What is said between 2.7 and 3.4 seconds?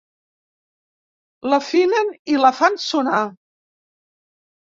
sonar.